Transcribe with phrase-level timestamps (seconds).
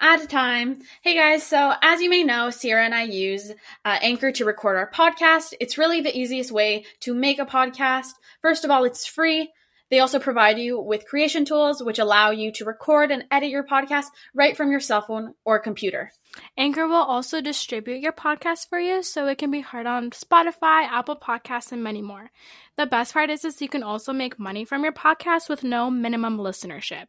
[0.00, 0.80] at a time.
[1.02, 3.50] Hey guys, so as you may know, Sierra and I use
[3.84, 5.54] uh, Anchor to record our podcast.
[5.60, 8.10] It's really the easiest way to make a podcast.
[8.40, 9.50] First of all, it's free.
[9.90, 13.64] They also provide you with creation tools which allow you to record and edit your
[13.64, 16.12] podcast right from your cell phone or computer.
[16.56, 20.84] Anchor will also distribute your podcast for you so it can be heard on Spotify,
[20.84, 22.30] Apple Podcasts, and many more.
[22.76, 25.90] The best part is, is you can also make money from your podcast with no
[25.90, 27.06] minimum listenership.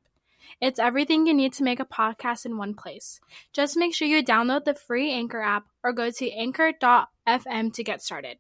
[0.61, 3.19] It's everything you need to make a podcast in one place.
[3.53, 8.01] Just make sure you download the free Anchor app or go to anchor.fm to get
[8.01, 8.37] started.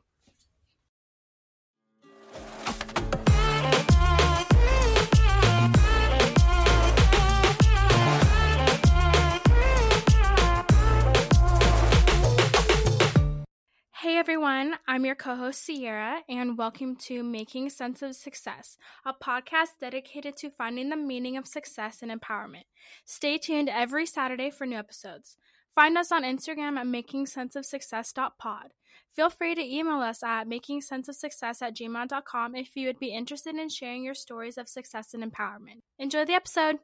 [14.01, 19.11] Hey everyone, I'm your co host Sierra, and welcome to Making Sense of Success, a
[19.11, 22.63] podcast dedicated to finding the meaning of success and empowerment.
[23.03, 25.35] Stay tuned every Saturday for new episodes.
[25.75, 28.71] Find us on Instagram at makingsenseofsuccess.pod.
[29.13, 33.67] Feel free to email us at makingsenseofsuccess at gmail.com if you would be interested in
[33.67, 35.81] sharing your stories of success and empowerment.
[35.97, 36.79] Enjoy the episode!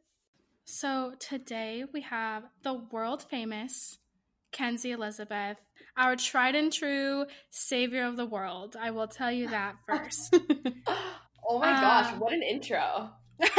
[0.65, 3.99] So, today we have the world famous
[4.55, 5.57] Kenzie Elizabeth,
[5.97, 8.77] our tried and true savior of the world.
[8.79, 10.33] I will tell you that first.
[11.47, 13.09] oh my um, gosh, what an intro.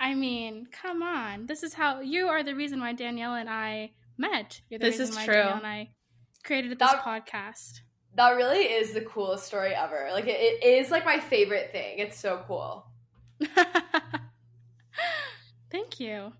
[0.00, 1.46] I mean, come on.
[1.46, 4.60] This is how you are the reason why Daniela and I met.
[4.70, 5.34] You're the this reason is why true.
[5.34, 5.90] Daniela and I
[6.44, 7.80] created this that, podcast.
[8.14, 10.10] That really is the coolest story ever.
[10.12, 11.98] Like, it, it is like my favorite thing.
[11.98, 12.86] It's so cool.
[15.72, 16.34] Thank you.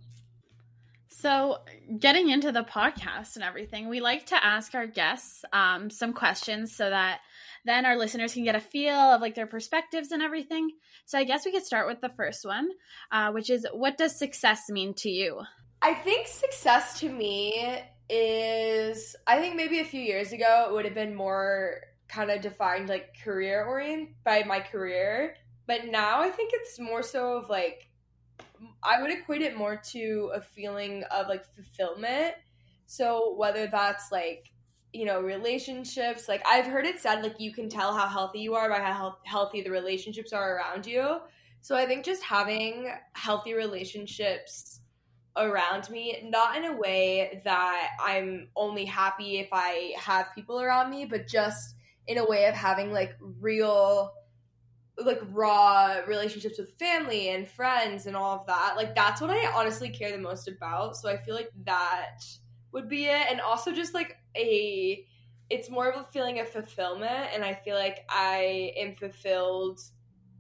[1.21, 1.59] So,
[1.99, 6.75] getting into the podcast and everything, we like to ask our guests um, some questions
[6.75, 7.21] so that
[7.67, 10.71] then our listeners can get a feel of like their perspectives and everything.
[11.05, 12.71] So, I guess we could start with the first one,
[13.13, 15.43] uh, which is what does success mean to you?
[15.83, 20.87] I think success to me is, I think maybe a few years ago it would
[20.87, 25.37] have been more kind of defined like career oriented by my career.
[25.67, 27.90] But now I think it's more so of like
[28.83, 32.35] I would equate it more to a feeling of like fulfillment.
[32.87, 34.51] So whether that's like
[34.93, 38.55] you know relationships, like I've heard it said like you can tell how healthy you
[38.55, 41.19] are by how healthy the relationships are around you.
[41.63, 44.81] So I think just having healthy relationships
[45.37, 50.91] around me, not in a way that I'm only happy if I have people around
[50.91, 51.75] me, but just
[52.07, 54.13] in a way of having like real
[55.05, 58.75] like raw relationships with family and friends and all of that.
[58.77, 60.97] Like that's what I honestly care the most about.
[60.97, 62.23] So I feel like that
[62.73, 63.27] would be it.
[63.31, 65.07] And also just like a
[65.51, 69.81] it's more of a feeling of fulfillment and I feel like I am fulfilled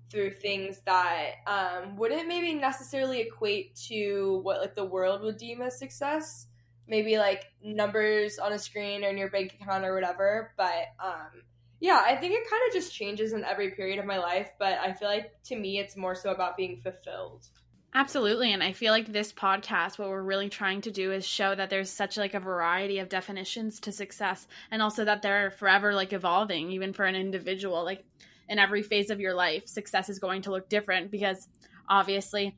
[0.09, 5.62] through things that um, wouldn't maybe necessarily equate to what like the world would deem
[5.62, 6.47] as success
[6.87, 11.42] maybe like numbers on a screen or in your bank account or whatever but um,
[11.80, 14.78] yeah, I think it kind of just changes in every period of my life, but
[14.78, 17.46] I feel like to me it's more so about being fulfilled.
[17.92, 21.54] Absolutely, and I feel like this podcast what we're really trying to do is show
[21.54, 25.94] that there's such like a variety of definitions to success and also that they're forever
[25.94, 28.04] like evolving even for an individual like
[28.48, 31.48] in every phase of your life success is going to look different because
[31.88, 32.56] obviously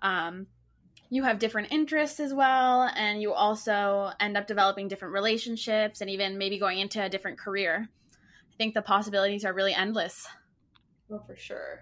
[0.00, 0.46] um
[1.10, 6.10] you have different interests as well and you also end up developing different relationships and
[6.10, 7.88] even maybe going into a different career
[8.62, 10.28] think the possibilities are really endless.
[11.10, 11.80] Oh, for sure.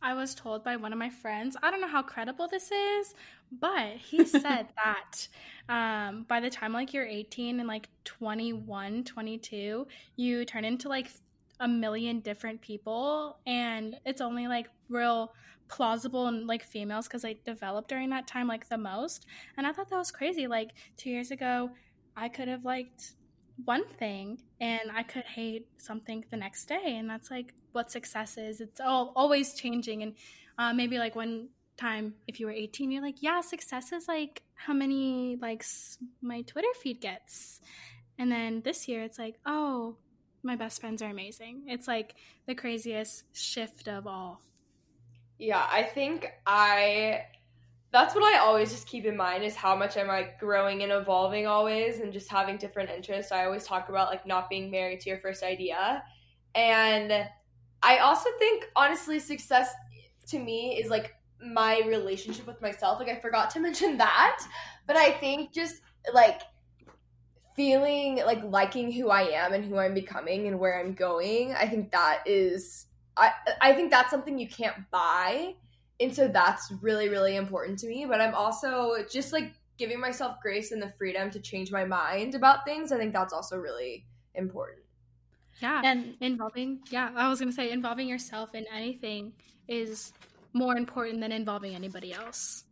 [0.00, 3.14] I was told by one of my friends, I don't know how credible this is,
[3.50, 5.26] but he said that
[5.68, 11.08] um, by the time like you're 18 and like 21, 22, you turn into like
[11.58, 15.32] a million different people and it's only like real
[15.66, 19.26] plausible in like females because they developed during that time like the most.
[19.56, 20.46] And I thought that was crazy.
[20.46, 21.70] Like two years ago,
[22.16, 23.16] I could have liked
[23.64, 26.96] one thing and I could hate something the next day.
[26.98, 28.60] And that's like what success is.
[28.60, 30.02] It's all always changing.
[30.02, 30.14] And
[30.58, 34.42] uh, maybe like one time if you were 18 you're like yeah success is like
[34.54, 37.60] how many likes my twitter feed gets
[38.18, 39.96] and then this year it's like oh
[40.42, 42.14] my best friends are amazing it's like
[42.46, 44.40] the craziest shift of all
[45.38, 47.22] yeah i think i
[47.92, 50.92] that's what i always just keep in mind is how much i'm like growing and
[50.92, 55.00] evolving always and just having different interests i always talk about like not being married
[55.00, 56.02] to your first idea
[56.54, 57.12] and
[57.82, 59.72] i also think honestly success
[60.26, 62.98] to me is like my relationship with myself.
[62.98, 64.44] Like I forgot to mention that,
[64.86, 65.80] but I think just
[66.12, 66.42] like
[67.54, 71.66] feeling like liking who I am and who I'm becoming and where I'm going, I
[71.66, 72.86] think that is
[73.16, 73.30] I
[73.60, 75.54] I think that's something you can't buy.
[76.00, 80.36] And so that's really really important to me, but I'm also just like giving myself
[80.42, 82.92] grace and the freedom to change my mind about things.
[82.92, 84.80] I think that's also really important.
[85.60, 85.80] Yeah.
[85.84, 89.32] And involving yeah, I was going to say involving yourself in anything
[89.68, 90.12] is
[90.52, 92.64] more important than involving anybody else.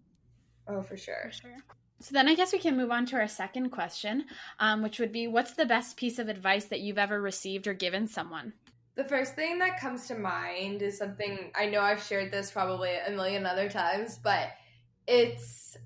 [0.66, 1.24] Oh, for sure.
[1.24, 1.56] For sure.
[2.00, 4.24] So then I guess we can move on to our second question,
[4.58, 7.74] um, which would be what's the best piece of advice that you've ever received or
[7.74, 8.52] given someone?
[8.96, 12.90] The first thing that comes to mind is something I know I've shared this probably
[12.94, 14.48] a million other times, but
[15.06, 15.76] it's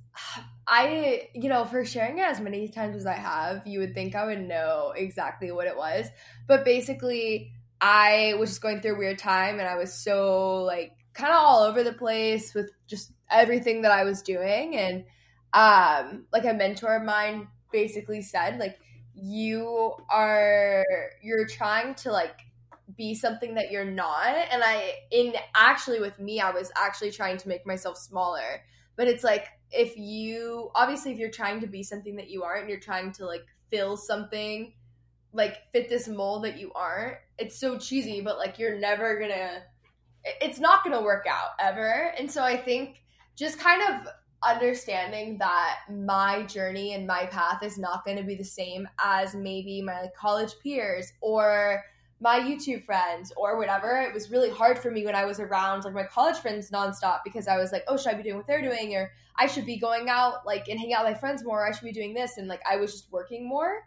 [0.66, 4.14] I, you know, for sharing it as many times as I have, you would think
[4.14, 6.06] I would know exactly what it was.
[6.46, 10.92] But basically, I was just going through a weird time and I was so like
[11.14, 14.76] kind of all over the place with just everything that I was doing.
[14.76, 15.04] And
[15.54, 18.78] um, like a mentor of mine basically said, like,
[19.14, 20.84] you are,
[21.22, 22.38] you're trying to like
[22.98, 24.36] be something that you're not.
[24.50, 28.62] And I, in actually with me, I was actually trying to make myself smaller.
[28.96, 32.62] But it's like, if you, obviously, if you're trying to be something that you aren't,
[32.62, 34.74] and you're trying to like fill something,
[35.32, 39.62] like fit this mold that you aren't, it's so cheesy, but like you're never gonna
[40.40, 42.12] it's not to work out ever.
[42.18, 43.02] And so I think
[43.36, 44.08] just kind of
[44.42, 49.34] understanding that my journey and my path is not going to be the same as
[49.34, 51.82] maybe my college peers or
[52.20, 54.00] my YouTube friends or whatever.
[54.00, 57.20] It was really hard for me when I was around like my college friends nonstop
[57.24, 58.94] because I was like, oh, should I be doing what they're doing?
[58.96, 61.66] Or I should be going out like and hanging out with my friends more.
[61.66, 62.38] I should be doing this.
[62.38, 63.82] And like I was just working more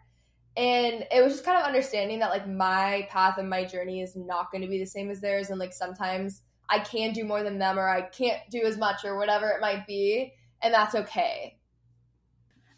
[0.56, 4.14] and it was just kind of understanding that like my path and my journey is
[4.14, 7.42] not going to be the same as theirs and like sometimes i can do more
[7.42, 10.94] than them or i can't do as much or whatever it might be and that's
[10.94, 11.56] okay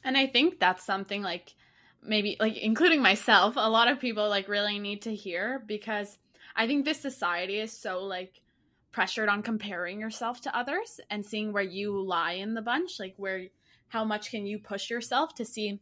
[0.05, 1.55] and i think that's something like
[2.05, 6.19] maybe like including myself a lot of people like really need to hear because
[6.56, 8.41] i think this society is so like
[8.93, 13.15] pressured on comparing yourself to others and seeing where you lie in the bunch like
[13.17, 13.47] where
[13.89, 15.81] how much can you push yourself to see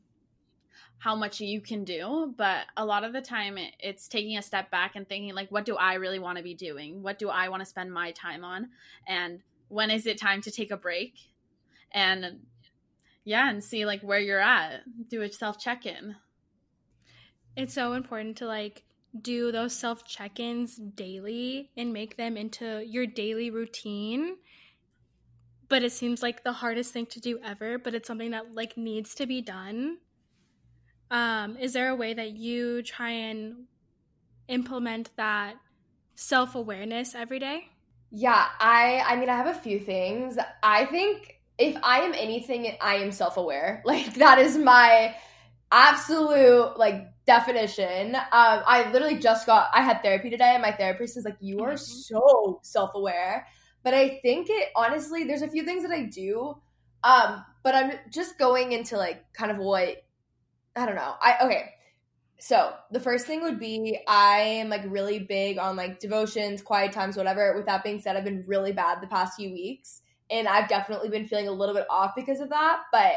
[1.03, 2.33] how much you can do.
[2.37, 5.51] But a lot of the time it, it's taking a step back and thinking like
[5.51, 7.03] what do i really want to be doing?
[7.03, 8.69] What do i want to spend my time on?
[9.09, 11.15] And when is it time to take a break?
[11.91, 12.41] And
[13.25, 16.17] yeah and see like where you're at do a self check-in
[17.57, 18.85] it's so important to like
[19.21, 24.37] do those self check-ins daily and make them into your daily routine
[25.69, 28.77] but it seems like the hardest thing to do ever but it's something that like
[28.77, 29.99] needs to be done
[31.13, 33.67] um, is there a way that you try and
[34.49, 35.57] implement that
[36.15, 37.69] self awareness every day?
[38.11, 40.39] Yeah, I I mean I have a few things.
[40.63, 43.83] I think if I am anything, I am self aware.
[43.93, 45.15] Like that is my
[45.71, 48.17] absolute like definition.
[48.17, 51.61] Um, I literally just got I had therapy today, and my therapist is like, "You
[51.61, 51.77] are mm-hmm.
[51.77, 53.47] so self aware."
[53.85, 56.61] But I think it honestly, there's a few things that I do.
[57.05, 60.05] Um, but I'm just going into like kind of what
[60.77, 61.15] I don't know.
[61.21, 61.71] I okay.
[62.39, 66.91] So the first thing would be I am like really big on like devotions, quiet
[66.93, 67.55] times, whatever.
[67.55, 70.03] With that being said, I've been really bad the past few weeks,
[70.33, 72.81] and I've definitely been feeling a little bit off because of that.
[72.91, 73.15] But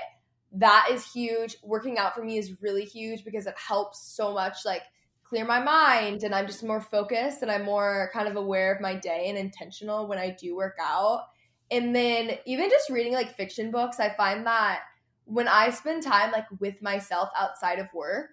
[0.51, 1.55] that is huge.
[1.63, 4.84] Working out for me is really huge because it helps so much like
[5.24, 8.81] clear my mind and I'm just more focused and I'm more kind of aware of
[8.81, 11.27] my day and intentional when I do work out.
[11.72, 14.81] And then even just reading like fiction books, I find that
[15.24, 18.29] when I spend time like with myself outside of work,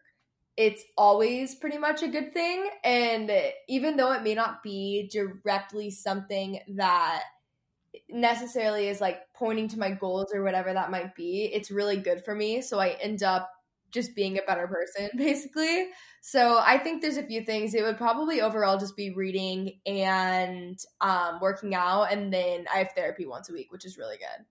[0.57, 2.69] it's always pretty much a good thing.
[2.85, 3.31] And
[3.69, 7.23] even though it may not be directly something that
[8.13, 12.25] necessarily is like pointing to my goals or whatever that might be, it's really good
[12.25, 12.63] for me.
[12.63, 13.51] So I end up
[13.93, 15.89] just being a better person, basically.
[16.21, 17.75] So I think there's a few things.
[17.75, 22.93] It would probably overall just be reading and um, working out, and then I have
[22.97, 24.45] therapy once a week, which is really good.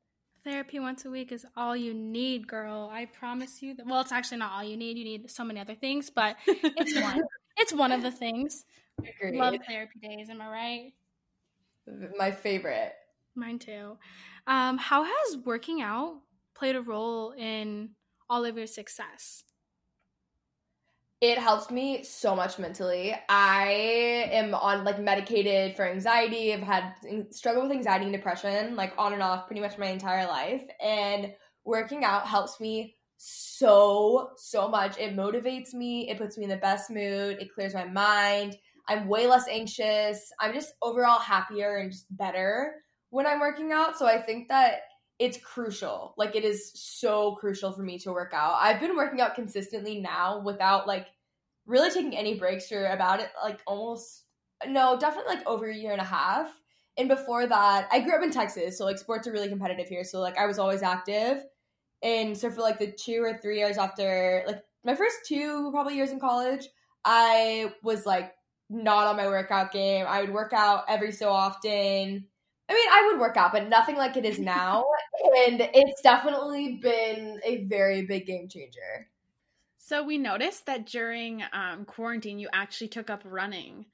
[0.43, 2.89] Therapy once a week is all you need, girl.
[2.91, 3.75] I promise you.
[3.75, 4.97] That, well, it's actually not all you need.
[4.97, 7.21] You need so many other things, but it's one.
[7.57, 8.65] it's one of the things.
[8.99, 9.37] Agreed.
[9.37, 10.29] Love therapy days.
[10.29, 10.93] Am I right?
[12.17, 12.93] My favorite.
[13.35, 13.97] Mine too.
[14.47, 16.21] Um, how has working out
[16.53, 17.91] played a role in
[18.29, 19.43] all of your success?
[21.21, 23.13] It helps me so much mentally.
[23.29, 26.51] I am on like medicated for anxiety.
[26.51, 26.93] I've had
[27.29, 31.31] struggle with anxiety and depression like on and off pretty much my entire life and
[31.63, 34.97] working out helps me so so much.
[34.97, 38.57] It motivates me, it puts me in the best mood, it clears my mind.
[38.89, 40.31] I'm way less anxious.
[40.39, 42.73] I'm just overall happier and just better
[43.11, 43.97] when I'm working out.
[43.97, 44.79] So I think that
[45.19, 46.15] it's crucial.
[46.17, 48.57] Like it is so crucial for me to work out.
[48.59, 51.05] I've been working out consistently now without like
[51.67, 54.23] really taking any breaks or about it like almost
[54.65, 56.51] no, definitely like over a year and a half.
[56.97, 60.03] And before that, I grew up in Texas, so like sports are really competitive here.
[60.03, 61.43] So like I was always active.
[62.03, 65.95] And so for like the two or three years after like my first two probably
[65.95, 66.67] years in college,
[67.05, 68.33] I was like
[68.69, 70.05] not on my workout game.
[70.07, 72.25] I would work out every so often
[72.71, 74.85] I mean, I would work out, but nothing like it is now.
[75.47, 79.09] and it's definitely been a very big game changer.
[79.77, 83.87] So we noticed that during um, quarantine, you actually took up running.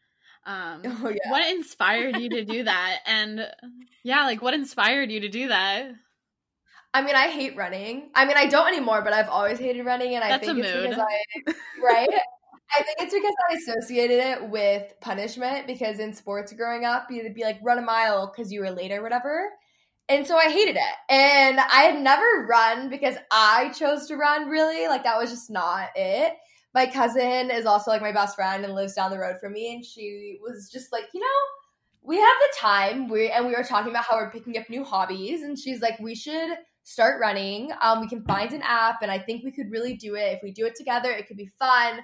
[0.46, 1.32] Um, oh, yeah.
[1.32, 3.00] What inspired you to do that?
[3.08, 3.48] And
[4.04, 5.90] yeah, like what inspired you to do that?
[6.94, 8.10] I mean, I hate running.
[8.16, 10.74] I mean, I don't anymore, but I've always hated running, and I That's think it's
[10.74, 10.90] mood.
[10.90, 11.54] because I
[11.84, 12.10] right.
[12.76, 17.34] I think it's because I associated it with punishment because in sports growing up, you'd
[17.34, 19.50] be like, run a mile because you were late or whatever.
[20.10, 20.96] And so I hated it.
[21.10, 24.88] And I had never run because I chose to run, really.
[24.88, 26.34] Like, that was just not it.
[26.74, 29.74] My cousin is also like my best friend and lives down the road from me.
[29.74, 31.28] And she was just like, you know,
[32.04, 33.10] we have the time.
[33.10, 35.42] We and we were talking about how we're picking up new hobbies.
[35.42, 37.70] And she's like, we should start running.
[37.82, 40.38] Um, we can find an app, and I think we could really do it.
[40.38, 42.00] If we do it together, it could be fun.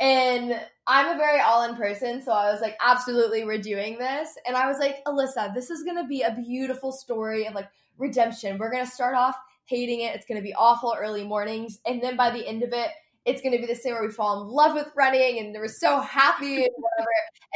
[0.00, 4.36] And I'm a very all in person, so I was like, absolutely, we're doing this.
[4.46, 8.58] And I was like, Alyssa, this is gonna be a beautiful story of like redemption.
[8.58, 12.30] We're gonna start off hating it, it's gonna be awful early mornings, and then by
[12.30, 12.90] the end of it,
[13.24, 16.00] it's gonna be the same where we fall in love with running and we're so
[16.00, 17.10] happy and whatever.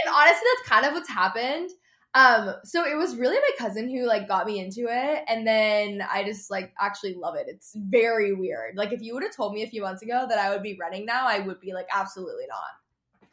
[0.05, 1.71] and honestly, that's kind of what's happened.
[2.15, 6.03] Um, so it was really my cousin who like got me into it, and then
[6.11, 7.47] I just like actually love it.
[7.49, 8.77] It's very weird.
[8.77, 10.77] Like if you would have told me a few months ago that I would be
[10.79, 13.29] running now, I would be like, absolutely not.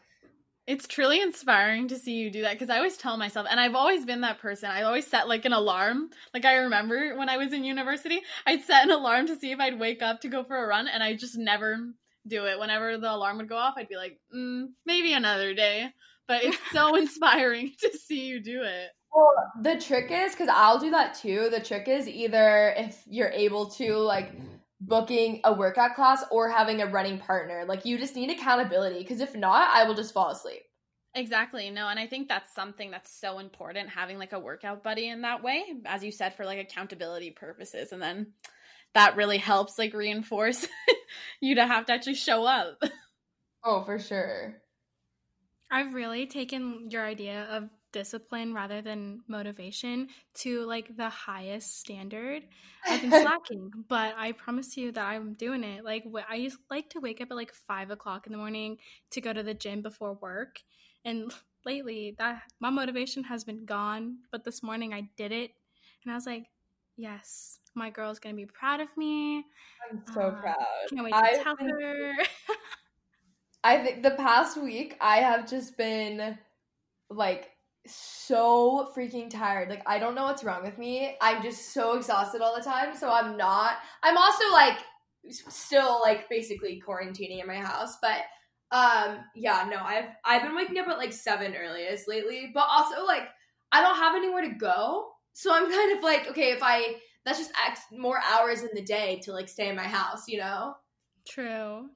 [0.65, 3.75] It's truly inspiring to see you do that because I always tell myself, and I've
[3.75, 4.69] always been that person.
[4.69, 6.11] I always set like an alarm.
[6.33, 9.59] Like I remember when I was in university, I'd set an alarm to see if
[9.59, 11.79] I'd wake up to go for a run, and I just never
[12.25, 12.59] do it.
[12.59, 15.91] Whenever the alarm would go off, I'd be like, mm, maybe another day
[16.29, 18.89] but it's so inspiring to see you do it.
[19.13, 19.33] Well,
[19.63, 21.49] the trick is because I'll do that too.
[21.51, 24.31] The trick is either if you're able to like
[24.79, 27.65] booking a workout class or having a running partner.
[27.67, 30.61] Like you just need accountability because if not, I will just fall asleep.
[31.15, 31.71] Exactly.
[31.71, 35.23] No, and I think that's something that's so important having like a workout buddy in
[35.23, 37.91] that way, as you said, for like accountability purposes.
[37.91, 38.33] And then
[38.93, 40.67] that really helps like reinforce
[41.41, 42.81] you to have to actually show up.
[43.63, 44.61] Oh, for sure.
[45.71, 52.43] I've really taken your idea of discipline rather than motivation to like the highest standard.
[52.87, 55.83] I've been slacking, but I promise you that I'm doing it.
[55.83, 58.77] Like I used like to wake up at like five o'clock in the morning
[59.11, 60.59] to go to the gym before work,
[61.05, 61.31] and
[61.65, 64.17] lately that my motivation has been gone.
[64.31, 65.51] But this morning I did it,
[66.03, 66.45] and I was like,
[66.97, 69.45] yes, my girl's gonna be proud of me.
[69.91, 70.55] I'm so uh, proud.
[70.89, 72.13] Can't wait to I've tell been- her.
[73.63, 76.37] I think the past week I have just been
[77.09, 77.49] like
[77.87, 79.69] so freaking tired.
[79.69, 81.17] Like I don't know what's wrong with me.
[81.21, 82.95] I'm just so exhausted all the time.
[82.95, 84.77] So I'm not I'm also like
[85.29, 88.21] still like basically quarantining in my house, but
[88.71, 93.05] um yeah, no, I've I've been waking up at like 7 earliest lately, but also
[93.05, 93.23] like
[93.71, 95.11] I don't have anywhere to go.
[95.33, 98.81] So I'm kind of like, okay, if I that's just X more hours in the
[98.81, 100.75] day to like stay in my house, you know?
[101.27, 101.89] True.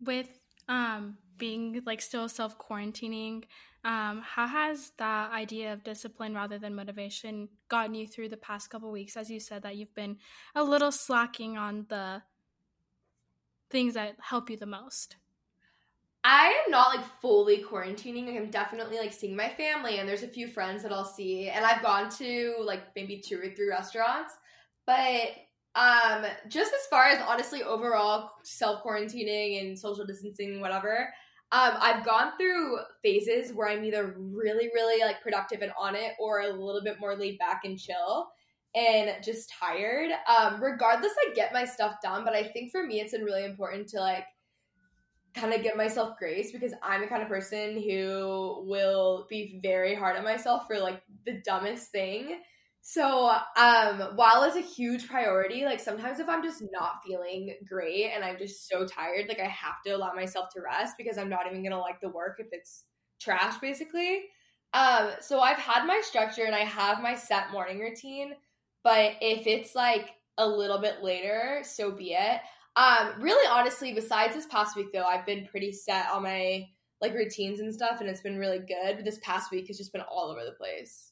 [0.00, 0.28] With
[0.68, 3.44] um, being like still self quarantining,
[3.84, 8.70] um, how has that idea of discipline rather than motivation gotten you through the past
[8.70, 9.16] couple weeks?
[9.16, 10.18] As you said, that you've been
[10.54, 12.22] a little slacking on the
[13.70, 15.16] things that help you the most.
[16.24, 18.36] I am not like fully quarantining.
[18.36, 21.64] I'm definitely like seeing my family, and there's a few friends that I'll see, and
[21.64, 24.34] I've gone to like maybe two or three restaurants,
[24.84, 25.30] but
[25.74, 31.12] Um, just as far as honestly overall self quarantining and social distancing, whatever.
[31.50, 36.12] Um, I've gone through phases where I'm either really, really like productive and on it,
[36.18, 38.28] or a little bit more laid back and chill,
[38.74, 40.10] and just tired.
[40.28, 43.44] Um, regardless, I get my stuff done, but I think for me, it's been really
[43.44, 44.24] important to like
[45.34, 49.94] kind of give myself grace because I'm the kind of person who will be very
[49.94, 52.40] hard on myself for like the dumbest thing.
[52.90, 53.28] So,
[53.58, 58.24] um, while it's a huge priority, like sometimes if I'm just not feeling great and
[58.24, 61.46] I'm just so tired, like I have to allow myself to rest because I'm not
[61.46, 62.84] even gonna like the work if it's
[63.20, 64.22] trash, basically.
[64.72, 68.32] Um, so I've had my structure and I have my set morning routine,
[68.84, 72.40] but if it's like a little bit later, so be it.
[72.76, 76.64] Um, really honestly, besides this past week though, I've been pretty set on my
[77.02, 78.96] like routines and stuff and it's been really good.
[78.96, 81.07] But This past week has just been all over the place.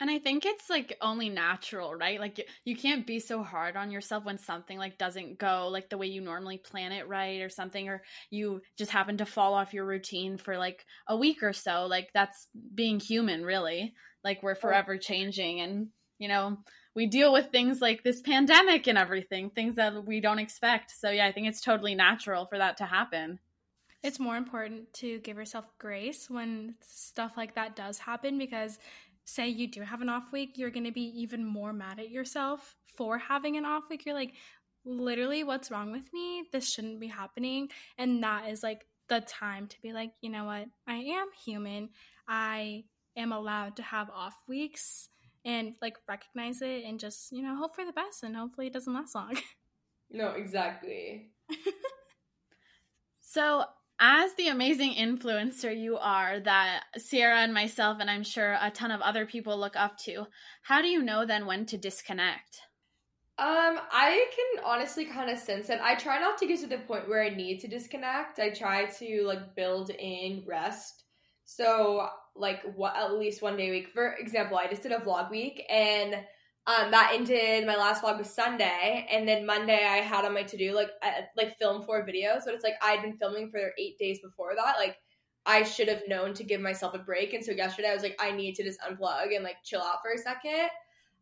[0.00, 2.18] And I think it's like only natural, right?
[2.18, 5.98] Like you can't be so hard on yourself when something like doesn't go like the
[5.98, 9.72] way you normally plan it right or something or you just happen to fall off
[9.72, 11.86] your routine for like a week or so.
[11.86, 13.94] Like that's being human, really.
[14.24, 16.58] Like we're forever changing and you know,
[16.94, 20.92] we deal with things like this pandemic and everything, things that we don't expect.
[20.92, 23.38] So yeah, I think it's totally natural for that to happen.
[24.02, 28.78] It's more important to give yourself grace when stuff like that does happen because
[29.24, 32.10] say you do have an off week, you're going to be even more mad at
[32.10, 34.04] yourself for having an off week.
[34.04, 34.34] You're like,
[34.84, 36.44] literally, what's wrong with me?
[36.52, 37.70] This shouldn't be happening.
[37.98, 40.66] And that is like the time to be like, you know what?
[40.86, 41.90] I am human.
[42.28, 42.84] I
[43.16, 45.08] am allowed to have off weeks
[45.44, 48.72] and like recognize it and just, you know, hope for the best and hopefully it
[48.72, 49.36] doesn't last long.
[50.10, 51.30] No, exactly.
[53.20, 53.64] so,
[54.00, 58.90] as the amazing influencer you are that Sierra and myself, and I'm sure a ton
[58.90, 60.26] of other people look up to,
[60.62, 62.60] how do you know then when to disconnect?
[63.36, 65.80] Um, I can honestly kind of sense it.
[65.82, 68.38] I try not to get to the point where I need to disconnect.
[68.38, 71.02] I try to like build in rest.
[71.44, 73.88] So like what at least one day a week.
[73.88, 76.16] For example, I just did a vlog week and
[76.66, 77.66] um, that ended.
[77.66, 80.90] My last vlog was Sunday, and then Monday I had on my to do like
[81.02, 82.42] I, like film four videos.
[82.42, 84.76] So it's like I'd been filming for eight days before that.
[84.78, 84.96] Like
[85.44, 88.16] I should have known to give myself a break, and so yesterday I was like
[88.18, 90.70] I need to just unplug and like chill out for a second.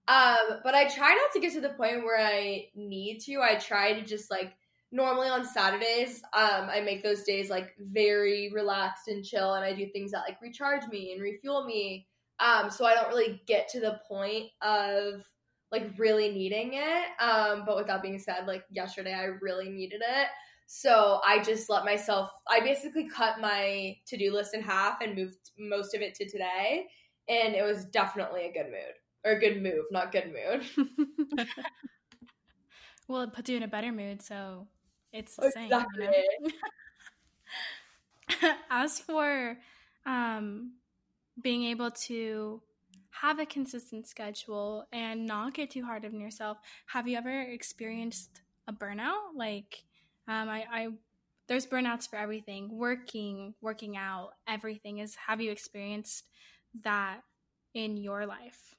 [0.07, 3.41] Um, but I try not to get to the point where I need to.
[3.41, 4.53] I try to just like
[4.93, 9.73] normally on Saturdays, um, I make those days like very relaxed and chill, and I
[9.73, 12.07] do things that like recharge me and refuel me.
[12.39, 15.25] Um, so I don't really get to the point of
[15.73, 17.07] like really needing it.
[17.19, 20.29] Um, but with that being said, like yesterday, I really needed it.
[20.67, 25.17] So I just let myself, I basically cut my to do list in half and
[25.17, 26.87] moved most of it to today.
[27.29, 30.89] And it was definitely a good mood or a good move, not good mood.
[33.09, 34.21] well, it puts you in a better mood.
[34.23, 34.67] So
[35.13, 36.05] it's the exactly.
[36.05, 36.13] same.
[36.41, 36.51] You
[38.41, 38.55] know?
[38.71, 39.59] As for
[40.05, 40.73] um,
[41.41, 42.61] being able to
[43.21, 48.43] have a consistent schedule and not get too hard on yourself, have you ever experienced
[48.67, 49.35] a burnout?
[49.37, 49.85] Like,
[50.29, 50.89] um, I, I
[51.49, 56.25] there's burnouts for everything working working out everything is have you experienced
[56.83, 57.21] that
[57.75, 58.75] in your life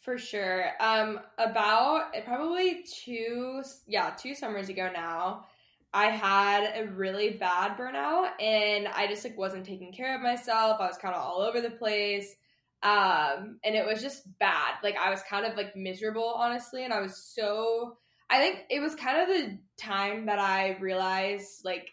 [0.00, 5.44] for sure um about probably two yeah two summers ago now
[5.92, 10.80] I had a really bad burnout and I just like wasn't taking care of myself.
[10.80, 12.36] I was kind of all over the place.
[12.82, 14.74] Um and it was just bad.
[14.82, 17.98] Like I was kind of like miserable honestly and I was so
[18.30, 21.90] I think it was kind of the time that I realized like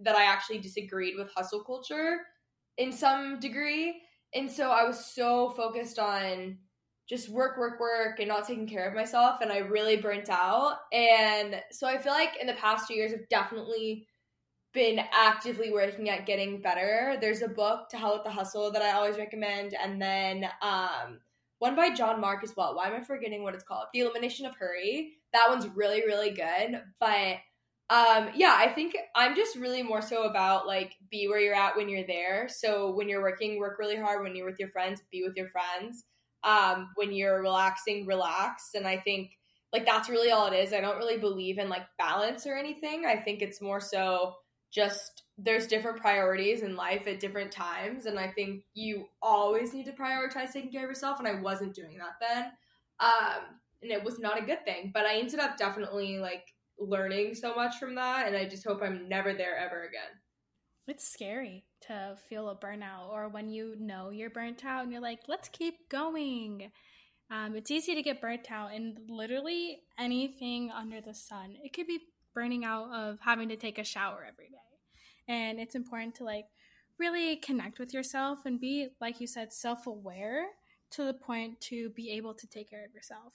[0.00, 2.18] that I actually disagreed with hustle culture
[2.78, 4.02] in some degree.
[4.34, 6.58] And so I was so focused on
[7.08, 9.40] just work, work, work, and not taking care of myself.
[9.40, 10.78] And I really burnt out.
[10.92, 14.06] And so I feel like in the past two years, I've definitely
[14.76, 17.16] been actively working at getting better.
[17.18, 19.74] There's a book, To Hell with the Hustle, that I always recommend.
[19.74, 21.18] And then um,
[21.60, 22.76] one by John Mark as well.
[22.76, 23.86] Why am I forgetting what it's called?
[23.94, 25.14] The Elimination of Hurry.
[25.32, 26.82] That one's really, really good.
[27.00, 27.38] But
[27.88, 31.74] um, yeah, I think I'm just really more so about like be where you're at
[31.74, 32.46] when you're there.
[32.46, 34.22] So when you're working, work really hard.
[34.22, 36.04] When you're with your friends, be with your friends
[36.44, 38.72] um, when you're relaxing, relax.
[38.74, 39.30] And I think
[39.72, 40.74] like that's really all it is.
[40.74, 43.06] I don't really believe in like balance or anything.
[43.06, 44.34] I think it's more so
[44.76, 48.04] just there's different priorities in life at different times.
[48.04, 51.18] And I think you always need to prioritize taking care of yourself.
[51.18, 52.44] And I wasn't doing that then.
[53.00, 53.42] Um,
[53.82, 54.90] and it was not a good thing.
[54.92, 56.44] But I ended up definitely like
[56.78, 58.26] learning so much from that.
[58.26, 60.20] And I just hope I'm never there ever again.
[60.88, 65.00] It's scary to feel a burnout or when you know you're burnt out and you're
[65.00, 66.70] like, let's keep going.
[67.30, 71.56] Um, it's easy to get burnt out in literally anything under the sun.
[71.62, 71.98] It could be
[72.34, 74.65] burning out of having to take a shower every day.
[75.28, 76.46] And it's important to like
[76.98, 80.46] really connect with yourself and be, like you said, self aware
[80.90, 83.32] to the point to be able to take care of yourself.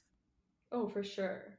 [0.71, 1.57] Oh, for sure.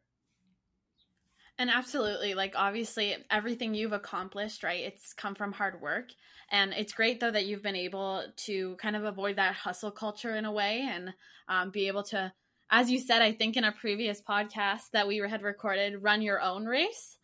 [1.58, 4.84] And absolutely, like obviously, everything you've accomplished, right?
[4.84, 6.08] It's come from hard work.
[6.50, 10.34] And it's great, though, that you've been able to kind of avoid that hustle culture
[10.34, 11.14] in a way and
[11.48, 12.32] um, be able to,
[12.70, 16.40] as you said, I think in a previous podcast that we had recorded, run your
[16.40, 17.18] own race.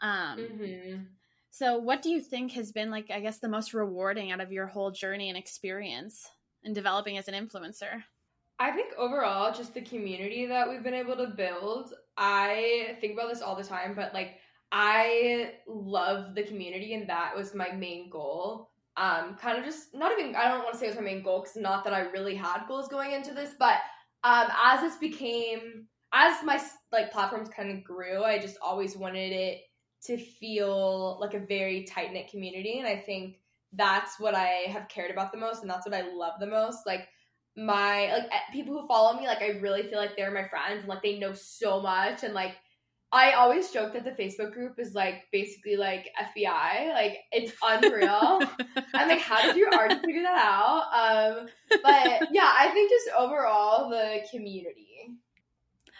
[0.00, 1.02] Um, mm-hmm.
[1.54, 4.50] So, what do you think has been, like, I guess, the most rewarding out of
[4.50, 6.26] your whole journey and experience
[6.64, 8.02] in developing as an influencer?
[8.58, 11.92] I think overall, just the community that we've been able to build.
[12.16, 14.36] I think about this all the time, but like
[14.72, 18.70] I love the community, and that was my main goal.
[18.96, 21.22] Um, kind of just not even I don't want to say it was my main
[21.22, 23.76] goal because not that I really had goals going into this, but
[24.24, 26.58] um, as this became as my
[26.92, 29.58] like platforms kind of grew, I just always wanted it
[30.06, 33.36] to feel like a very tight knit community, and I think
[33.72, 36.86] that's what I have cared about the most, and that's what I love the most.
[36.86, 37.08] Like
[37.56, 40.88] my like people who follow me like i really feel like they're my friends and
[40.88, 42.54] like they know so much and like
[43.12, 48.40] i always joke that the facebook group is like basically like fbi like it's unreal.
[48.94, 51.38] I'm like how did you already figure that out?
[51.38, 51.48] Um
[51.82, 55.10] but yeah i think just overall the community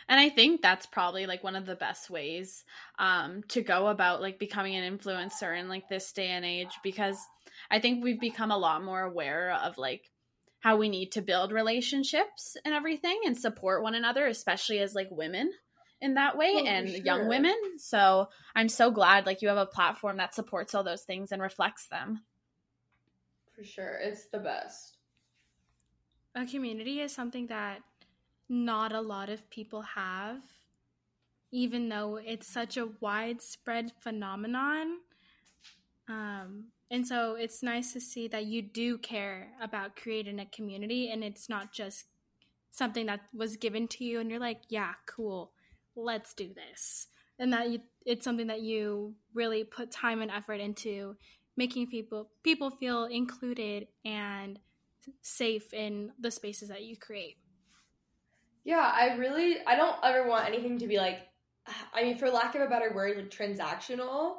[0.08, 2.64] and i think that's probably like one of the best ways
[2.98, 7.18] um to go about like becoming an influencer in like this day and age because
[7.70, 10.10] i think we've become a lot more aware of like
[10.62, 15.08] how we need to build relationships and everything and support one another, especially as like
[15.10, 15.50] women
[16.00, 16.98] in that way oh, and sure.
[17.04, 17.56] young women.
[17.78, 21.42] So I'm so glad like you have a platform that supports all those things and
[21.42, 22.22] reflects them.
[23.56, 23.98] For sure.
[24.00, 24.98] It's the best.
[26.36, 27.80] A community is something that
[28.52, 30.42] not a lot of people have,
[31.50, 34.98] even though it's such a widespread phenomenon.
[36.06, 41.10] Um, and so it's nice to see that you do care about creating a community
[41.10, 42.04] and it's not just
[42.70, 45.52] something that was given to you and you're like, yeah, cool,
[45.96, 47.06] let's do this.
[47.38, 51.16] And that you, it's something that you really put time and effort into
[51.56, 54.58] making people people feel included and
[55.22, 57.36] safe in the spaces that you create.
[58.64, 61.20] Yeah, I really I don't ever want anything to be like
[61.94, 64.36] I mean for lack of a better word like transactional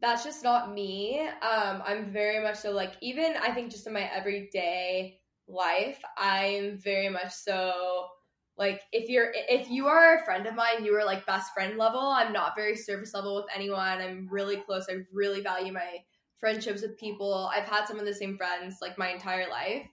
[0.00, 1.20] that's just not me.
[1.20, 6.78] Um, I'm very much so like even I think just in my everyday life, I'm
[6.78, 8.08] very much so
[8.56, 11.78] like if you're if you are a friend of mine, you are like best friend
[11.78, 12.00] level.
[12.00, 14.00] I'm not very surface level with anyone.
[14.00, 14.86] I'm really close.
[14.90, 16.00] I really value my
[16.38, 17.50] friendships with people.
[17.54, 19.86] I've had some of the same friends like my entire life.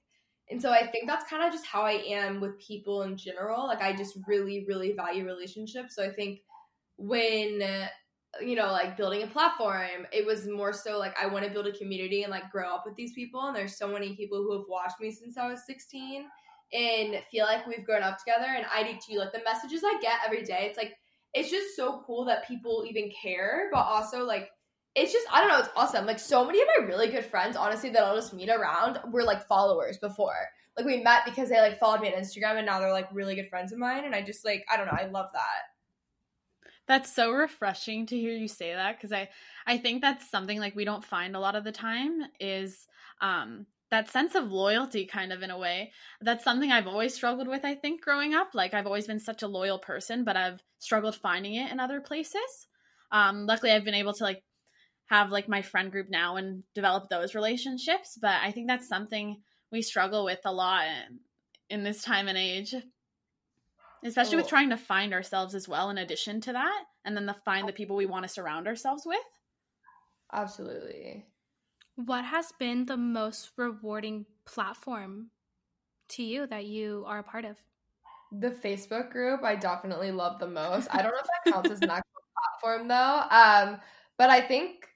[0.52, 3.66] And so I think that's kind of just how I am with people in general.
[3.66, 5.96] Like I just really, really value relationships.
[5.96, 6.42] So I think
[6.98, 7.88] when
[8.40, 10.08] you know, like building a platform.
[10.14, 12.84] It was more so like I want to build a community and like grow up
[12.86, 13.48] with these people.
[13.48, 16.26] And there's so many people who have watched me since I was 16
[16.74, 18.48] and feel like we've grown up together.
[18.56, 19.20] And I do too.
[19.20, 20.94] Like the messages I get every day, it's like,
[21.34, 24.50] it's just so cool that people even care, but also like,
[24.96, 26.06] it's just, I don't know, it's awesome.
[26.06, 29.24] Like so many of my really good friends, honestly, that I'll just meet around were
[29.24, 30.50] like followers before.
[30.78, 33.36] Like we met because they like followed me on Instagram and now they're like really
[33.36, 34.06] good friends of mine.
[34.06, 35.72] And I just like, I don't know, I love that.
[36.88, 39.30] That's so refreshing to hear you say that because I
[39.66, 42.88] I think that's something like we don't find a lot of the time is
[43.22, 45.92] um that sense of loyalty kind of in a way.
[46.22, 48.50] That's something I've always struggled with I think growing up.
[48.54, 52.02] Like I've always been such a loyal person, but I've struggled finding it in other
[52.02, 52.68] places.
[53.12, 54.44] Um luckily I've been able to like
[55.12, 59.42] have like my friend group now and develop those relationships, but I think that's something
[59.70, 61.20] we struggle with a lot in,
[61.70, 62.74] in this time and age.
[64.06, 67.36] Especially with trying to find ourselves as well in addition to that and then the
[67.46, 69.20] find the people we want to surround ourselves with.
[70.34, 71.26] Absolutely.
[71.98, 75.30] What has been the most rewarding platform
[76.12, 77.58] to you that you are a part of?
[78.32, 80.88] The facebook group i definitely love the most.
[80.90, 82.24] I don't know if that counts as an actual
[82.62, 83.82] platform though um
[84.18, 84.88] but i think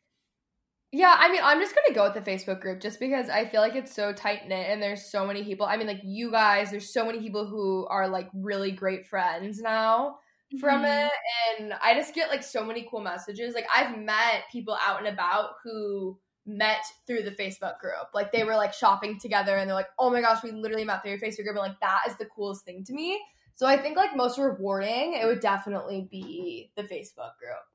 [0.95, 3.60] yeah, I mean, I'm just gonna go with the Facebook group just because I feel
[3.60, 5.65] like it's so tight knit and there's so many people.
[5.65, 9.60] I mean, like you guys, there's so many people who are like really great friends
[9.60, 10.19] now
[10.58, 11.08] from mm-hmm.
[11.08, 11.12] it,
[11.60, 13.55] and I just get like so many cool messages.
[13.55, 18.13] Like I've met people out and about who met through the Facebook group.
[18.13, 21.01] Like they were like shopping together and they're like, "Oh my gosh, we literally met
[21.01, 23.21] through your Facebook group." And like that is the coolest thing to me.
[23.53, 27.65] So I think like most rewarding, it would definitely be the Facebook group.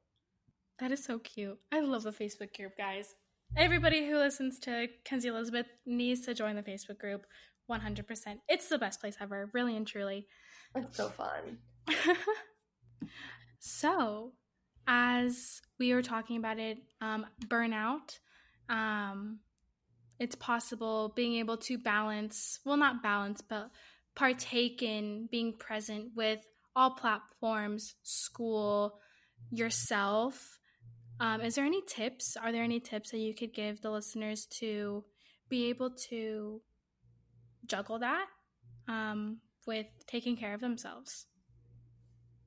[0.80, 1.58] That is so cute.
[1.70, 3.14] I love the Facebook group, guys.
[3.54, 7.26] Everybody who listens to Kenzie Elizabeth needs to join the Facebook group
[7.70, 8.38] 100%.
[8.48, 10.26] It's the best place ever, really and truly.
[10.74, 11.58] It's so fun.
[13.58, 14.32] so,
[14.88, 18.18] as we were talking about it, um, burnout,
[18.70, 19.40] um,
[20.18, 23.70] it's possible being able to balance, well, not balance, but
[24.14, 26.40] partake in being present with
[26.74, 28.98] all platforms, school,
[29.50, 30.59] yourself.
[31.20, 32.36] Um, is there any tips?
[32.36, 35.04] Are there any tips that you could give the listeners to
[35.50, 36.62] be able to
[37.66, 38.26] juggle that
[38.88, 41.26] um, with taking care of themselves?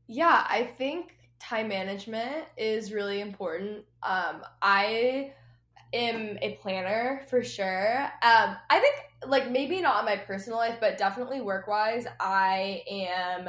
[0.07, 3.85] Yeah, I think time management is really important.
[4.01, 5.33] Um, I
[5.93, 8.03] am a planner for sure.
[8.23, 8.95] Um, I think
[9.27, 13.47] like maybe not in my personal life, but definitely work wise, I am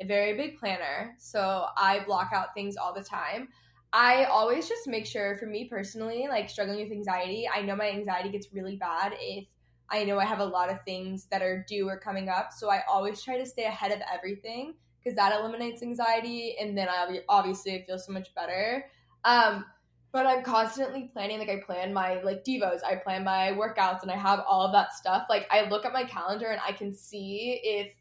[0.00, 1.14] a very big planner.
[1.18, 3.48] So I block out things all the time.
[3.92, 7.90] I always just make sure for me personally, like struggling with anxiety, I know my
[7.90, 9.46] anxiety gets really bad if
[9.88, 12.52] I know I have a lot of things that are due or coming up.
[12.52, 16.88] So I always try to stay ahead of everything because that eliminates anxiety and then
[16.88, 18.90] I obviously I feel so much better.
[19.24, 19.64] Um,
[20.12, 21.38] but I'm constantly planning.
[21.38, 24.72] Like I plan my like devos, I plan my workouts, and I have all of
[24.72, 25.26] that stuff.
[25.28, 27.92] Like I look at my calendar and I can see if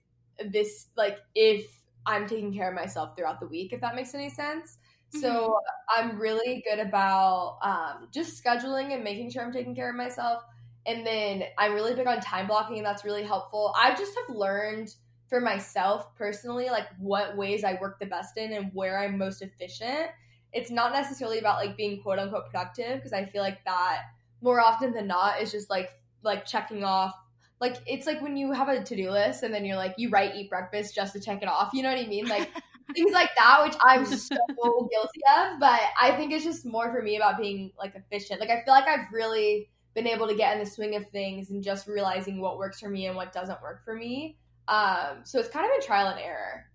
[0.51, 3.73] this like if I'm taking care of myself throughout the week.
[3.73, 4.77] If that makes any sense.
[5.15, 5.21] Mm-hmm.
[5.21, 5.59] So
[5.95, 10.43] I'm really good about um, just scheduling and making sure I'm taking care of myself.
[10.85, 13.73] And then I'm really big on time blocking, and that's really helpful.
[13.75, 14.93] I just have learned
[15.27, 19.41] for myself personally, like what ways I work the best in and where I'm most
[19.41, 20.11] efficient
[20.55, 24.03] it's not necessarily about like being quote unquote productive because I feel like that
[24.41, 25.91] more often than not is just like
[26.23, 27.13] like checking off
[27.59, 30.35] like it's like when you have a to-do list and then you're like you write
[30.35, 32.49] eat breakfast just to check it off you know what i mean like
[32.93, 34.35] things like that which i'm so
[34.91, 38.39] guilty of but i think it's just more for me about being like efficient.
[38.39, 41.49] Like i feel like i've really been able to get in the swing of things
[41.49, 44.37] and just realizing what works for me and what doesn't work for me.
[44.67, 46.65] Um so it's kind of a trial and error.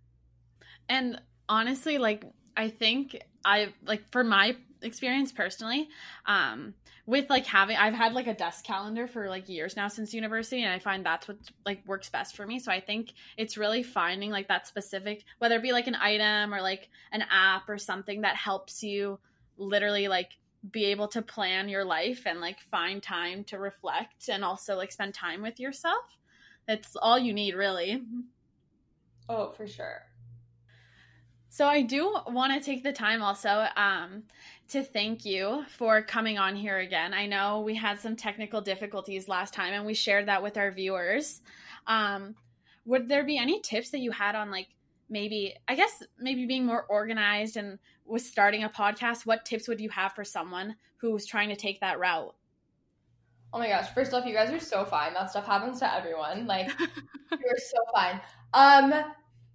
[0.89, 2.25] And honestly like
[2.57, 5.89] i think I like for my experience personally,
[6.27, 6.75] um,
[7.11, 10.63] with like having I've had like a desk calendar for like years now since university
[10.63, 12.61] and I find that's what like works best for me.
[12.61, 16.55] So I think it's really finding like that specific whether it be like an item
[16.55, 19.19] or like an app or something that helps you
[19.59, 20.31] literally like
[20.71, 24.93] be able to plan your life and like find time to reflect and also like
[24.93, 26.17] spend time with yourself.
[26.69, 28.05] That's all you need really.
[29.29, 30.03] Oh, for sure.
[31.49, 34.23] So I do want to take the time also um,
[34.71, 37.13] to thank you for coming on here again.
[37.13, 40.71] I know we had some technical difficulties last time, and we shared that with our
[40.71, 41.41] viewers.
[41.87, 42.37] Um,
[42.85, 44.69] would there be any tips that you had on like
[45.09, 49.27] maybe I guess maybe being more organized and with starting a podcast?
[49.27, 52.35] What tips would you have for someone who's trying to take that route?
[53.53, 53.93] Oh my gosh!
[53.93, 55.15] First off, you guys are so fine.
[55.15, 56.47] That stuff happens to everyone.
[56.47, 58.21] Like you're so fine.
[58.55, 58.95] Um,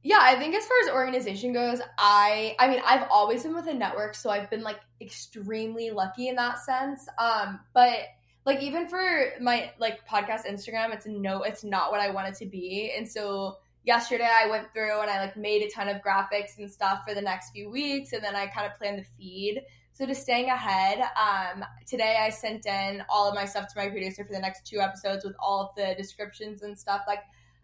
[0.05, 3.65] yeah, I think as far as organization goes, I I mean, I've always been with
[3.65, 7.09] a network, so I've been like extremely lucky in that sense.
[7.17, 8.01] Um, but
[8.45, 12.35] like even for my like podcast Instagram, it's no it's not what I want it
[12.35, 12.93] to be.
[12.95, 16.71] And so yesterday I went through and I like made a ton of graphics and
[16.71, 19.63] stuff for the next few weeks and then I kind of planned the feed.
[19.93, 23.89] So just staying ahead, um, today I sent in all of my stuff to my
[23.89, 27.01] producer for the next two episodes with all of the descriptions and stuff.
[27.07, 27.23] Like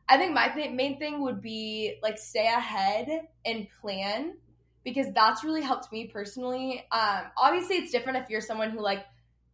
[0.09, 3.07] I think my th- main thing would be like stay ahead
[3.45, 4.33] and plan
[4.83, 6.85] because that's really helped me personally.
[6.91, 9.05] Um, obviously, it's different if you're someone who like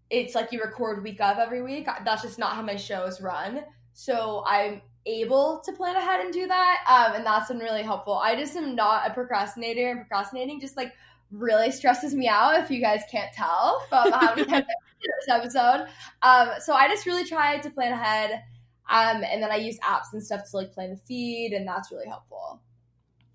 [0.10, 1.88] it's like you record week of every week.
[2.06, 3.64] That's just not how my shows run.
[3.94, 8.14] So I'm able to plan ahead and do that, um, and that's been really helpful.
[8.16, 10.94] I just am not a procrastinator, and procrastinating just like
[11.32, 12.60] really stresses me out.
[12.62, 14.64] If you guys can't tell from how this
[15.30, 15.88] episode,
[16.22, 18.44] um, so I just really try to plan ahead
[18.90, 21.92] um, and then I use apps and stuff to like plan the feed, and that's
[21.92, 22.62] really helpful.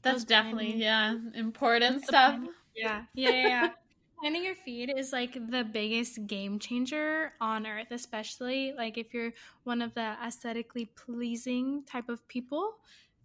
[0.03, 2.41] That's definitely yeah important stuff.
[2.75, 3.49] Yeah, yeah, yeah.
[3.49, 3.69] yeah.
[4.21, 9.33] Planning your feed is like the biggest game changer on earth, especially like if you're
[9.65, 12.75] one of the aesthetically pleasing type of people.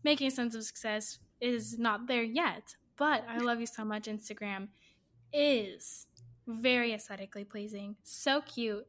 [0.03, 4.03] Making sense of success is not there yet, but I love you so much.
[4.03, 4.69] Instagram
[5.33, 6.07] is
[6.47, 8.87] very aesthetically pleasing, so cute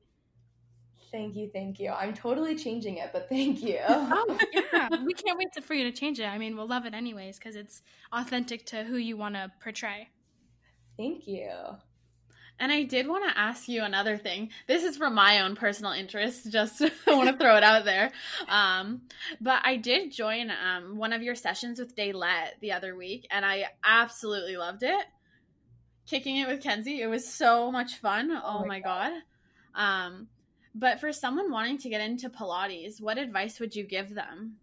[1.10, 1.90] Thank you, thank you.
[1.90, 3.78] I'm totally changing it, but thank you.
[3.88, 4.88] oh, yeah.
[5.04, 6.26] We can't wait to, for you to change it.
[6.26, 10.10] I mean, we'll love it anyways because it's authentic to who you want to portray.
[10.96, 11.50] Thank you.
[12.60, 14.50] And I did want to ask you another thing.
[14.66, 18.10] This is from my own personal interest, just I want to throw it out there.
[18.48, 19.02] Um,
[19.40, 23.46] but I did join um, one of your sessions with Daylette the other week, and
[23.46, 25.04] I absolutely loved it.
[26.06, 28.30] Kicking it with Kenzie, it was so much fun.
[28.32, 29.12] Oh, oh my god.
[29.74, 29.80] god.
[29.80, 30.28] Um,
[30.74, 34.56] but for someone wanting to get into Pilates, what advice would you give them?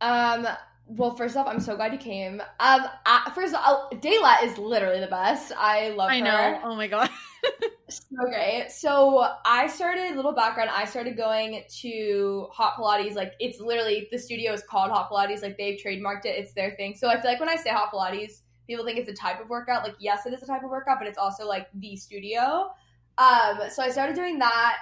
[0.00, 0.46] Um,
[0.86, 2.40] well, first off, I'm so glad you came.
[2.40, 5.52] Um, I, first of all, Daylet is literally the best.
[5.56, 6.24] I love I her.
[6.24, 6.60] know.
[6.64, 7.08] Oh my god.
[7.88, 8.70] so great.
[8.70, 10.70] So I started a little background.
[10.72, 13.14] I started going to Hot Pilates.
[13.14, 15.42] Like it's literally the studio is called Hot Pilates.
[15.42, 16.38] Like they've trademarked it.
[16.38, 16.94] It's their thing.
[16.96, 19.48] So I feel like when I say Hot Pilates, people think it's a type of
[19.48, 19.84] workout.
[19.84, 22.70] Like yes, it is a type of workout, but it's also like the studio.
[23.18, 24.76] Um, so I started doing that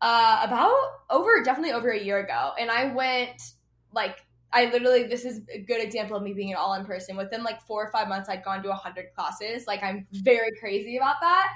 [0.00, 0.74] uh, about
[1.10, 3.40] over definitely over a year ago, and I went
[3.92, 7.16] like I literally this is a good example of me being an all in person.
[7.16, 9.66] Within like four or five months, I'd gone to hundred classes.
[9.66, 11.48] Like I'm very crazy about that.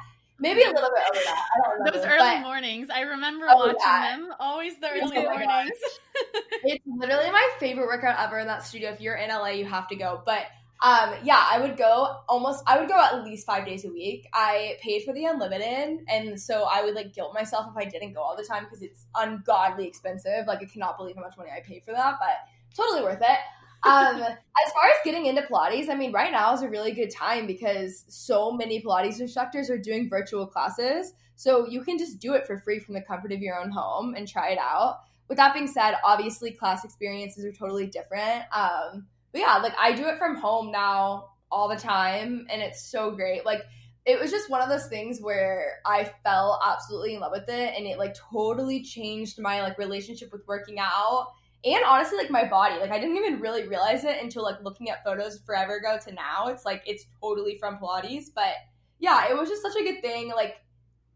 [0.42, 1.37] Maybe a little bit over that.
[1.37, 1.98] I don't remember.
[1.98, 4.16] Those early but mornings, I remember Oh, watching yeah.
[4.16, 4.33] them.
[4.40, 5.78] Always the early Oh mornings.
[6.64, 8.90] it's literally my favorite workout ever in that studio.
[8.90, 10.22] If you're in LA, you have to go.
[10.24, 10.46] But
[10.83, 12.64] um, yeah, I would go almost.
[12.66, 14.27] I would go at least five days a week.
[14.33, 18.14] I paid for the unlimited, and so I would like guilt myself if I didn't
[18.14, 20.47] go all the time because it's ungodly expensive.
[20.47, 23.38] Like I cannot believe how much money I paid for that, but totally worth it.
[23.83, 27.11] Um, as far as getting into Pilates, I mean, right now is a really good
[27.11, 31.12] time because so many Pilates instructors are doing virtual classes.
[31.37, 34.14] So you can just do it for free from the comfort of your own home
[34.14, 35.01] and try it out.
[35.29, 38.45] With that being said, obviously class experiences are totally different.
[38.53, 42.90] Um, but yeah, like I do it from home now all the time and it's
[42.90, 43.45] so great.
[43.45, 43.62] Like
[44.07, 47.75] it was just one of those things where I fell absolutely in love with it
[47.77, 51.29] and it like totally changed my like relationship with working out
[51.64, 52.79] and honestly like my body.
[52.81, 56.12] Like i didn't even really realize it until like looking at photos forever ago to
[56.12, 56.47] now.
[56.49, 58.55] It's like it's totally from pilates but
[58.99, 60.31] yeah it was just such a good thing.
[60.35, 60.57] Like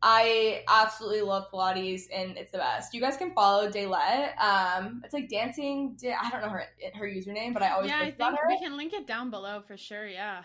[0.07, 5.15] i absolutely love pilates and it's the best you guys can follow daylet um it's
[5.15, 6.65] like dancing Da- i don't know her
[6.95, 9.77] her username but i always yeah, I think we can link it down below for
[9.77, 10.07] sure.
[10.07, 10.45] Yeah.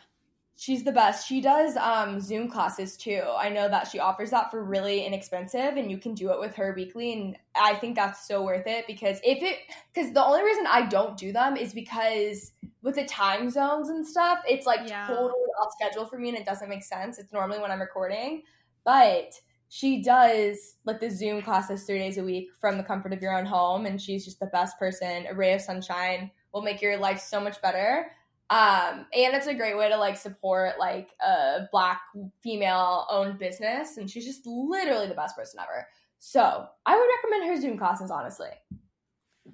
[0.58, 1.26] She's the best.
[1.28, 3.24] She does um, Zoom classes too.
[3.38, 6.54] I know that she offers that for really inexpensive, and you can do it with
[6.56, 7.14] her weekly.
[7.14, 9.60] And I think that's so worth it because if it,
[9.94, 14.06] because the only reason I don't do them is because with the time zones and
[14.06, 15.08] stuff, it's like Yeah.
[15.08, 17.20] totally off schedule for me, and it doesn't make sense.
[17.20, 18.44] It's normally when I'm recording,
[18.84, 19.40] but
[19.70, 23.38] she does like the Zoom classes three days a week from the comfort of your
[23.38, 25.28] own home, and she's just the best person.
[25.30, 28.12] A ray of sunshine will make your life so much better.
[28.50, 32.02] Um and it's a great way to like support like a black
[32.42, 35.88] female owned business and she's just literally the best person ever.
[36.18, 38.50] So i would recommend her zoom classes honestly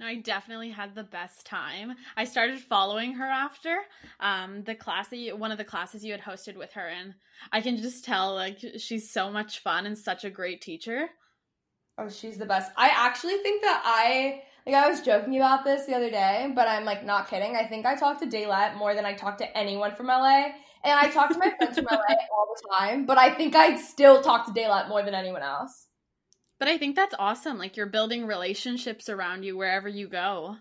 [0.02, 1.96] I definitely had the best time.
[2.16, 3.78] I started following her after
[4.20, 7.14] um, the class that you, one of the classes you had hosted with her, and
[7.52, 11.10] I can just tell like she's so much fun and such a great teacher.
[11.98, 12.72] oh she's the best.
[12.78, 16.68] I actually think that i like i was joking about this the other day but
[16.68, 17.56] i'm like not kidding.
[17.56, 20.46] I think i talk to Daylight more than i talk to anyone from la
[20.84, 21.98] and i talk to my friends from la
[22.36, 25.85] all the time but i think i still talk to Daylight more than anyone else
[26.60, 27.58] But I think that's awesome.
[27.58, 30.58] Like you're building relationships around you wherever you go.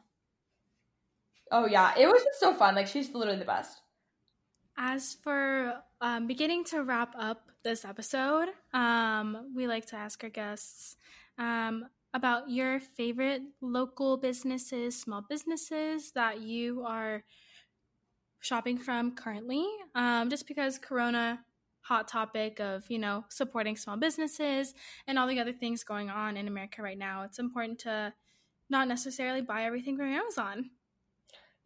[1.53, 3.81] oh yeah it was just so fun like she's literally the best
[4.77, 10.31] As for um, beginning to wrap up this episode, um, we like to ask our
[10.31, 10.97] guests
[11.39, 17.23] um, about your favorite local businesses, small businesses that you are
[18.41, 19.65] shopping from currently.
[19.95, 21.39] Um, just because Corona,
[21.85, 24.75] hot topic of you know supporting small businesses
[25.07, 28.13] and all the other things going on in America right now, it's important to
[28.71, 30.71] not necessarily buy everything from Amazon.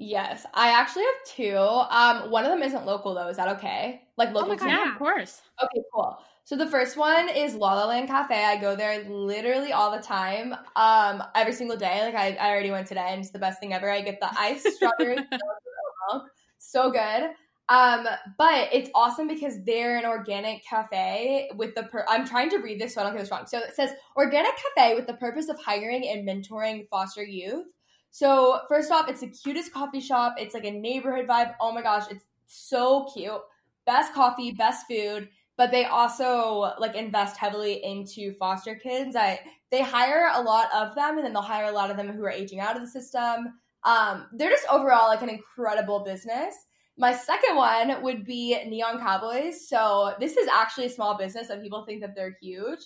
[0.00, 1.56] Yes, I actually have two.
[1.56, 3.28] Um, one of them isn't local though.
[3.28, 4.02] Is that okay?
[4.16, 4.68] Like local Oh my God.
[4.68, 5.42] Yeah, of course.
[5.62, 6.18] Okay, cool.
[6.44, 8.34] So the first one is La La Land Cafe.
[8.34, 12.00] I go there literally all the time, um, every single day.
[12.02, 13.90] Like I, I already went today, and it's the best thing ever.
[13.90, 16.30] I get the iced strawberry milk with oat milk.
[16.58, 17.30] So good.
[17.68, 18.06] Um,
[18.38, 22.80] but it's awesome because they're an organic cafe with the per- I'm trying to read
[22.80, 23.46] this so I don't get this wrong.
[23.46, 27.66] So it says organic cafe with the purpose of hiring and mentoring foster youth.
[28.10, 30.36] So first off, it's the cutest coffee shop.
[30.38, 31.54] It's like a neighborhood vibe.
[31.60, 33.40] Oh my gosh, it's so cute.
[33.84, 35.28] Best coffee, best food.
[35.58, 39.14] But they also like invest heavily into foster kids.
[39.16, 42.08] I they hire a lot of them, and then they'll hire a lot of them
[42.08, 43.54] who are aging out of the system.
[43.84, 46.54] Um, they're just overall like an incredible business.
[46.98, 49.68] My second one would be Neon Cowboys.
[49.68, 52.80] So this is actually a small business, and people think that they're huge.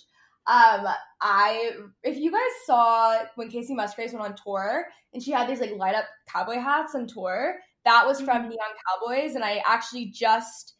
[0.45, 0.85] Um,
[1.21, 1.71] I
[2.03, 5.71] if you guys saw when Kacey Musgraves went on tour and she had these like
[5.71, 10.75] light up cowboy hats on tour, that was from Neon Cowboys, and I actually just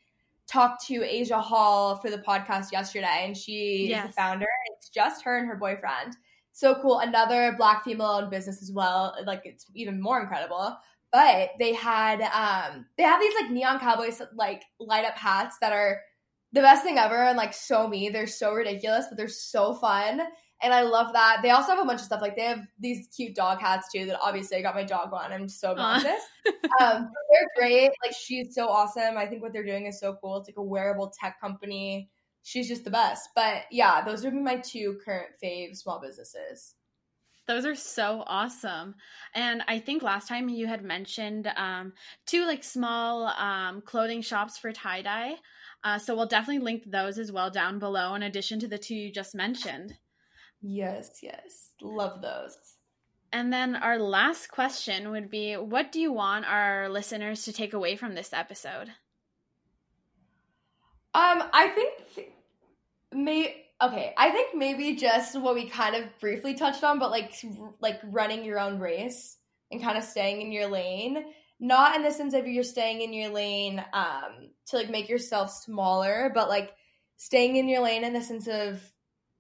[0.46, 4.08] talked to Asia Hall for the podcast yesterday, and she is Yes.
[4.08, 4.46] the founder.
[4.78, 6.18] It's just her and her boyfriend.
[6.52, 7.00] So cool.
[7.00, 9.16] Another black female owned business as well.
[9.26, 10.78] Like it's even more incredible.
[11.14, 15.72] But they had um they have these like neon cowboys like light up hats that
[15.72, 16.02] are
[16.54, 18.10] the best thing ever and like so me.
[18.10, 20.22] They're so ridiculous, but they're so fun.
[20.62, 21.40] And I love that.
[21.44, 22.22] They also have a bunch of stuff.
[22.22, 25.32] Like they have these cute dog hats too that obviously I got my dog one.
[25.32, 26.22] I'm so obnoxious.
[26.82, 27.92] um, they're great.
[28.04, 29.18] Like she's so awesome.
[29.18, 30.38] I think what they're doing is so cool.
[30.38, 32.10] It's like a wearable tech company.
[32.44, 33.30] She's just the best.
[33.36, 36.76] But yeah, those would be my two current fave small businesses.
[37.46, 38.96] Those are so awesome.
[39.36, 41.94] And I think last time you had mentioned um,
[42.26, 45.36] two like small um, clothing shops for tie dye.
[45.84, 48.96] Uh, so we'll definitely link those as well down below, in addition to the two
[48.96, 49.98] you just mentioned.
[50.62, 51.72] Yes, yes.
[51.82, 52.58] Love those.
[53.34, 57.74] And then our last question would be What do you want our listeners to take
[57.74, 58.90] away from this episode?
[61.16, 62.30] Um, I think
[63.12, 64.14] may okay.
[64.18, 67.34] I think maybe just what we kind of briefly touched on, but like
[67.80, 69.38] like running your own race
[69.72, 71.24] and kind of staying in your lane.
[71.60, 75.52] Not in the sense of you're staying in your lane um to like make yourself
[75.52, 76.72] smaller, but like
[77.18, 78.82] staying in your lane in the sense of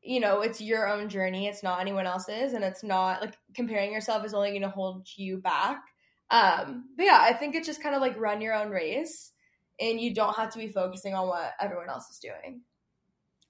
[0.05, 1.47] you know, it's your own journey.
[1.47, 5.07] It's not anyone else's, and it's not like comparing yourself is only going to hold
[5.15, 5.81] you back.
[6.29, 9.31] Um, but yeah, I think it's just kind of like run your own race,
[9.79, 12.61] and you don't have to be focusing on what everyone else is doing.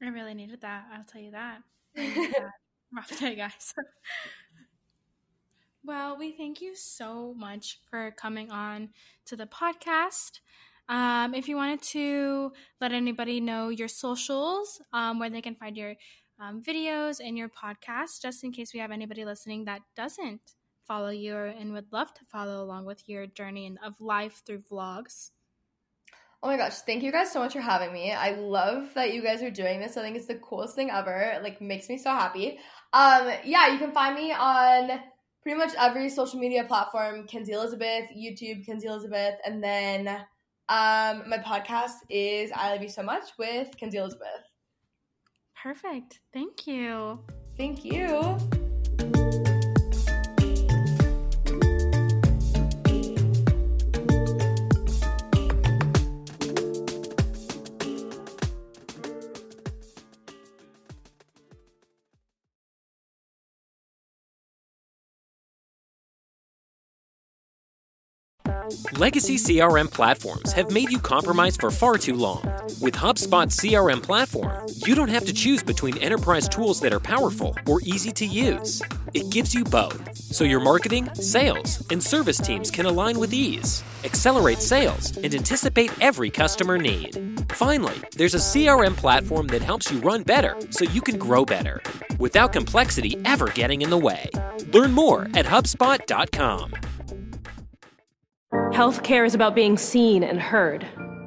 [0.03, 0.85] I really needed that.
[0.93, 1.59] I'll tell you that.
[1.95, 2.51] that.
[2.93, 3.73] Rough day, guys.
[5.85, 8.89] well, we thank you so much for coming on
[9.25, 10.39] to the podcast.
[10.89, 12.51] Um, if you wanted to
[12.81, 15.95] let anybody know your socials, um, where they can find your
[16.39, 20.41] um, videos and your podcast, just in case we have anybody listening that doesn't
[20.85, 25.31] follow you and would love to follow along with your journey of life through vlogs.
[26.43, 28.11] Oh my gosh, thank you guys so much for having me.
[28.11, 29.95] I love that you guys are doing this.
[29.95, 31.17] I think it's the coolest thing ever.
[31.35, 32.59] It like makes me so happy.
[32.91, 34.99] Um yeah, you can find me on
[35.41, 40.09] pretty much every social media platform, Kenzie Elizabeth, YouTube, Kenzie Elizabeth, and then
[40.67, 44.43] um my podcast is I Love You So Much with Kenzie Elizabeth.
[45.63, 46.19] Perfect.
[46.33, 47.23] Thank you.
[47.55, 48.37] Thank you.
[68.93, 72.43] Legacy CRM platforms have made you compromise for far too long.
[72.81, 77.55] With HubSpot CRM platform, you don't have to choose between enterprise tools that are powerful
[77.67, 78.81] or easy to use.
[79.13, 83.83] It gives you both, so your marketing, sales, and service teams can align with ease,
[84.05, 87.43] accelerate sales, and anticipate every customer need.
[87.51, 91.81] Finally, there's a CRM platform that helps you run better so you can grow better,
[92.17, 94.29] without complexity ever getting in the way.
[94.71, 96.73] Learn more at HubSpot.com.
[98.73, 100.83] Healthcare is about being seen and heard.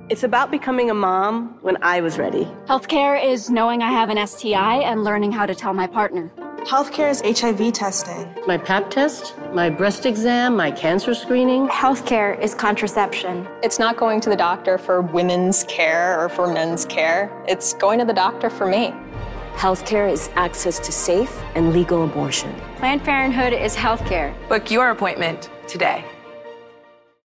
[0.09, 2.45] It's about becoming a mom when I was ready.
[2.67, 6.29] Healthcare is knowing I have an STI and learning how to tell my partner.
[6.65, 8.35] Healthcare is HIV testing.
[8.49, 11.69] My pap test, my breast exam, my cancer screening.
[11.69, 13.47] Healthcare is contraception.
[13.63, 17.31] It's not going to the doctor for women's care or for men's care.
[17.47, 18.93] It's going to the doctor for me.
[19.55, 22.53] Healthcare is access to safe and legal abortion.
[22.79, 24.35] Planned Parenthood is healthcare.
[24.49, 26.05] Book your appointment today.